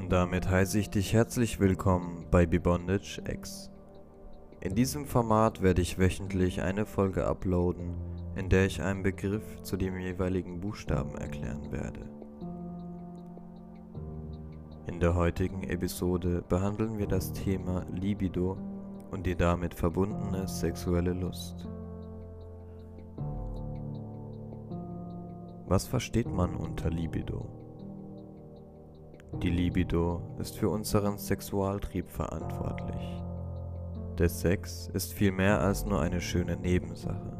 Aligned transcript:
Und 0.00 0.08
damit 0.08 0.48
heiße 0.48 0.78
ich 0.78 0.88
dich 0.88 1.12
herzlich 1.12 1.60
willkommen 1.60 2.24
bei 2.30 2.46
Bebondage 2.46 3.20
X. 3.28 3.70
In 4.62 4.74
diesem 4.74 5.04
Format 5.04 5.60
werde 5.60 5.82
ich 5.82 5.98
wöchentlich 5.98 6.62
eine 6.62 6.86
Folge 6.86 7.26
uploaden, 7.26 7.96
in 8.34 8.48
der 8.48 8.64
ich 8.64 8.80
einen 8.80 9.02
Begriff 9.02 9.60
zu 9.60 9.76
dem 9.76 9.98
jeweiligen 9.98 10.58
Buchstaben 10.58 11.14
erklären 11.16 11.70
werde. 11.70 12.00
In 14.86 15.00
der 15.00 15.14
heutigen 15.14 15.64
Episode 15.64 16.42
behandeln 16.48 16.98
wir 16.98 17.06
das 17.06 17.34
Thema 17.34 17.84
Libido 17.92 18.56
und 19.10 19.26
die 19.26 19.36
damit 19.36 19.74
verbundene 19.74 20.48
sexuelle 20.48 21.12
Lust. 21.12 21.68
Was 25.66 25.86
versteht 25.86 26.32
man 26.32 26.56
unter 26.56 26.88
Libido? 26.88 27.69
Die 29.38 29.48
Libido 29.48 30.20
ist 30.38 30.58
für 30.58 30.68
unseren 30.68 31.16
Sexualtrieb 31.16 32.10
verantwortlich. 32.10 33.22
Der 34.18 34.28
Sex 34.28 34.90
ist 34.92 35.14
viel 35.14 35.32
mehr 35.32 35.60
als 35.60 35.86
nur 35.86 36.00
eine 36.00 36.20
schöne 36.20 36.56
Nebensache. 36.56 37.38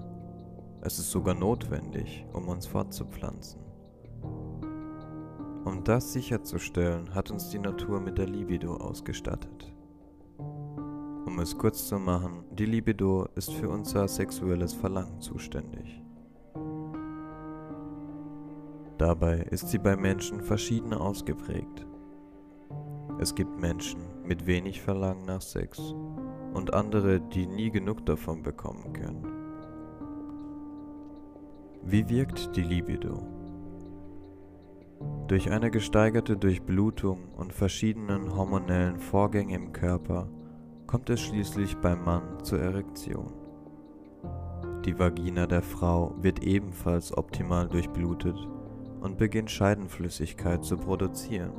Es 0.80 0.98
ist 0.98 1.10
sogar 1.10 1.34
notwendig, 1.34 2.24
um 2.32 2.48
uns 2.48 2.66
fortzupflanzen. 2.66 3.60
Um 5.64 5.84
das 5.84 6.14
sicherzustellen, 6.14 7.14
hat 7.14 7.30
uns 7.30 7.50
die 7.50 7.58
Natur 7.58 8.00
mit 8.00 8.16
der 8.16 8.28
Libido 8.28 8.76
ausgestattet. 8.76 9.74
Um 10.38 11.38
es 11.38 11.58
kurz 11.58 11.86
zu 11.88 11.98
machen, 11.98 12.44
die 12.52 12.66
Libido 12.66 13.26
ist 13.34 13.52
für 13.52 13.68
unser 13.68 14.08
sexuelles 14.08 14.72
Verlangen 14.72 15.20
zuständig. 15.20 16.02
Dabei 19.00 19.38
ist 19.50 19.68
sie 19.68 19.78
bei 19.78 19.96
Menschen 19.96 20.42
verschieden 20.42 20.92
ausgeprägt. 20.92 21.86
Es 23.18 23.34
gibt 23.34 23.58
Menschen 23.58 24.02
mit 24.26 24.46
wenig 24.46 24.82
Verlangen 24.82 25.24
nach 25.24 25.40
Sex 25.40 25.94
und 26.52 26.74
andere, 26.74 27.18
die 27.18 27.46
nie 27.46 27.70
genug 27.70 28.04
davon 28.04 28.42
bekommen 28.42 28.92
können. 28.92 29.24
Wie 31.82 32.10
wirkt 32.10 32.54
die 32.54 32.62
Libido? 32.62 33.22
Durch 35.28 35.50
eine 35.50 35.70
gesteigerte 35.70 36.36
Durchblutung 36.36 37.32
und 37.38 37.54
verschiedenen 37.54 38.36
hormonellen 38.36 38.98
Vorgänge 38.98 39.54
im 39.54 39.72
Körper 39.72 40.28
kommt 40.86 41.08
es 41.08 41.20
schließlich 41.22 41.78
beim 41.78 42.04
Mann 42.04 42.44
zur 42.44 42.58
Erektion. 42.58 43.32
Die 44.84 44.98
Vagina 44.98 45.46
der 45.46 45.62
Frau 45.62 46.14
wird 46.20 46.42
ebenfalls 46.42 47.16
optimal 47.16 47.66
durchblutet 47.66 48.36
und 49.00 49.18
beginnt 49.18 49.50
Scheidenflüssigkeit 49.50 50.64
zu 50.64 50.76
produzieren, 50.76 51.52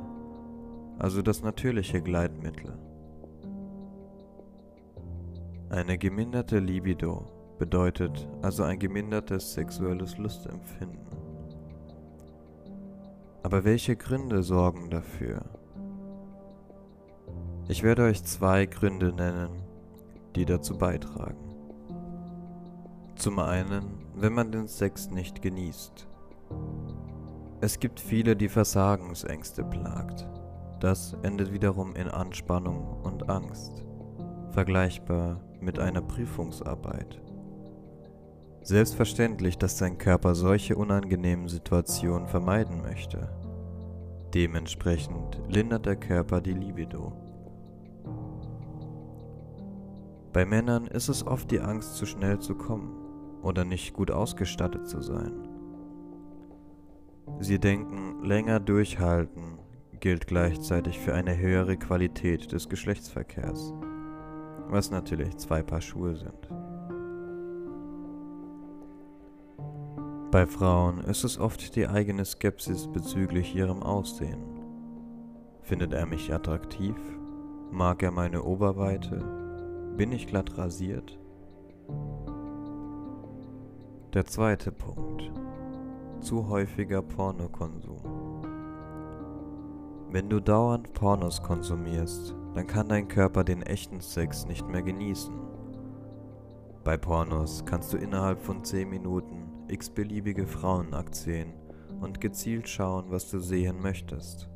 also 0.98 1.22
das 1.22 1.42
natürliche 1.42 2.00
Gleitmittel. 2.00 2.78
Eine 5.70 5.96
geminderte 5.98 6.58
Libido 6.58 7.26
bedeutet 7.58 8.28
also 8.42 8.62
ein 8.62 8.78
gemindertes 8.78 9.54
sexuelles 9.54 10.18
Lustempfinden. 10.18 11.00
Aber 13.42 13.64
welche 13.64 13.96
Gründe 13.96 14.42
sorgen 14.42 14.90
dafür? 14.90 15.42
Ich 17.68 17.82
werde 17.82 18.04
euch 18.04 18.22
zwei 18.24 18.66
Gründe 18.66 19.12
nennen, 19.12 19.62
die 20.36 20.44
dazu 20.44 20.76
beitragen. 20.76 21.54
Zum 23.16 23.38
einen, 23.38 23.84
wenn 24.14 24.32
man 24.32 24.52
den 24.52 24.68
Sex 24.68 25.10
nicht 25.10 25.42
genießt. 25.42 26.08
Es 27.62 27.78
gibt 27.78 28.00
viele, 28.00 28.34
die 28.34 28.48
Versagensängste 28.48 29.62
plagt. 29.62 30.26
Das 30.80 31.16
endet 31.22 31.52
wiederum 31.52 31.94
in 31.94 32.08
Anspannung 32.08 33.00
und 33.04 33.30
Angst, 33.30 33.84
vergleichbar 34.50 35.40
mit 35.60 35.78
einer 35.78 36.02
Prüfungsarbeit. 36.02 37.22
Selbstverständlich, 38.62 39.58
dass 39.58 39.76
dein 39.76 39.96
Körper 39.96 40.34
solche 40.34 40.74
unangenehmen 40.74 41.46
Situationen 41.46 42.26
vermeiden 42.26 42.82
möchte. 42.82 43.28
Dementsprechend 44.34 45.40
lindert 45.46 45.86
der 45.86 45.94
Körper 45.94 46.40
die 46.40 46.54
Libido. 46.54 47.12
Bei 50.32 50.44
Männern 50.44 50.88
ist 50.88 51.08
es 51.08 51.24
oft 51.24 51.48
die 51.52 51.60
Angst, 51.60 51.94
zu 51.94 52.06
schnell 52.06 52.40
zu 52.40 52.56
kommen 52.56 52.92
oder 53.40 53.64
nicht 53.64 53.92
gut 53.94 54.10
ausgestattet 54.10 54.88
zu 54.88 55.00
sein. 55.00 55.51
Sie 57.40 57.58
denken, 57.58 58.22
länger 58.24 58.60
durchhalten 58.60 59.58
gilt 60.02 60.26
gleichzeitig 60.26 60.98
für 60.98 61.14
eine 61.14 61.38
höhere 61.38 61.76
Qualität 61.76 62.50
des 62.50 62.68
Geschlechtsverkehrs, 62.68 63.72
was 64.68 64.90
natürlich 64.90 65.36
zwei 65.36 65.62
Paar 65.62 65.80
Schuhe 65.80 66.16
sind. 66.16 66.48
Bei 70.32 70.46
Frauen 70.46 70.98
ist 71.04 71.22
es 71.22 71.38
oft 71.38 71.76
die 71.76 71.86
eigene 71.86 72.24
Skepsis 72.24 72.88
bezüglich 72.88 73.54
ihrem 73.54 73.82
Aussehen. 73.82 74.42
Findet 75.60 75.92
er 75.92 76.06
mich 76.06 76.32
attraktiv? 76.34 76.96
Mag 77.70 78.02
er 78.02 78.10
meine 78.10 78.42
Oberweite? 78.42 79.22
Bin 79.96 80.10
ich 80.10 80.26
glatt 80.26 80.58
rasiert? 80.58 81.16
Der 84.14 84.24
zweite 84.24 84.72
Punkt 84.72 85.30
zu 86.22 86.48
häufiger 86.48 87.02
Pornokonsum. 87.02 88.00
Wenn 90.10 90.28
du 90.28 90.40
dauernd 90.40 90.92
Pornos 90.92 91.42
konsumierst, 91.42 92.34
dann 92.54 92.66
kann 92.66 92.88
dein 92.88 93.08
Körper 93.08 93.44
den 93.44 93.62
echten 93.62 94.00
Sex 94.00 94.46
nicht 94.46 94.66
mehr 94.68 94.82
genießen. 94.82 95.34
Bei 96.84 96.96
Pornos 96.96 97.64
kannst 97.64 97.92
du 97.92 97.96
innerhalb 97.96 98.40
von 98.40 98.64
10 98.64 98.88
Minuten 98.88 99.50
x-beliebige 99.68 100.46
Frauenakt 100.46 101.14
sehen 101.14 101.54
und 102.00 102.20
gezielt 102.20 102.68
schauen, 102.68 103.06
was 103.08 103.30
du 103.30 103.38
sehen 103.38 103.80
möchtest. 103.80 104.48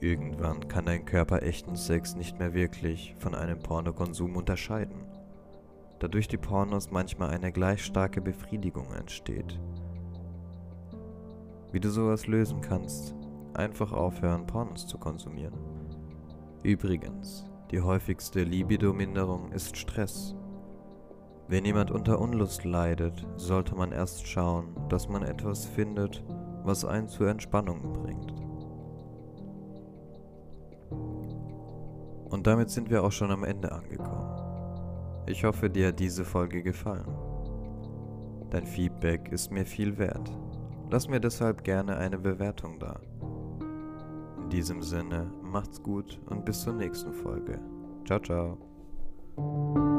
Irgendwann 0.00 0.68
kann 0.68 0.86
dein 0.86 1.04
Körper 1.04 1.42
echten 1.42 1.76
Sex 1.76 2.16
nicht 2.16 2.38
mehr 2.38 2.54
wirklich 2.54 3.14
von 3.18 3.34
einem 3.34 3.58
Pornokonsum 3.58 4.36
unterscheiden 4.36 5.15
da 5.98 6.08
durch 6.08 6.28
die 6.28 6.36
Pornos 6.36 6.90
manchmal 6.90 7.30
eine 7.30 7.52
gleich 7.52 7.84
starke 7.84 8.20
Befriedigung 8.20 8.92
entsteht. 8.92 9.58
Wie 11.72 11.80
du 11.80 11.90
sowas 11.90 12.26
lösen 12.26 12.60
kannst, 12.60 13.14
einfach 13.54 13.92
aufhören, 13.92 14.46
Pornos 14.46 14.86
zu 14.86 14.98
konsumieren. 14.98 15.58
Übrigens, 16.62 17.44
die 17.70 17.80
häufigste 17.80 18.42
Libido-Minderung 18.42 19.52
ist 19.52 19.76
Stress. 19.76 20.34
Wenn 21.48 21.64
jemand 21.64 21.90
unter 21.90 22.20
Unlust 22.20 22.64
leidet, 22.64 23.26
sollte 23.36 23.74
man 23.74 23.92
erst 23.92 24.26
schauen, 24.26 24.74
dass 24.88 25.08
man 25.08 25.22
etwas 25.22 25.64
findet, 25.64 26.24
was 26.64 26.84
einen 26.84 27.08
zur 27.08 27.28
Entspannung 27.28 27.92
bringt. 27.92 28.34
Und 32.30 32.46
damit 32.46 32.70
sind 32.70 32.90
wir 32.90 33.04
auch 33.04 33.12
schon 33.12 33.30
am 33.30 33.44
Ende 33.44 33.70
angekommen. 33.70 34.45
Ich 35.26 35.44
hoffe, 35.44 35.68
dir 35.68 35.88
hat 35.88 35.98
diese 35.98 36.24
Folge 36.24 36.62
gefallen. 36.62 37.06
Dein 38.50 38.64
Feedback 38.64 39.32
ist 39.32 39.50
mir 39.50 39.66
viel 39.66 39.98
wert. 39.98 40.30
Lass 40.90 41.08
mir 41.08 41.20
deshalb 41.20 41.64
gerne 41.64 41.96
eine 41.96 42.18
Bewertung 42.18 42.78
da. 42.78 43.00
In 44.38 44.50
diesem 44.50 44.82
Sinne, 44.82 45.32
macht's 45.42 45.82
gut 45.82 46.20
und 46.26 46.44
bis 46.44 46.62
zur 46.62 46.74
nächsten 46.74 47.12
Folge. 47.12 47.60
Ciao, 48.04 48.20
ciao. 48.20 49.95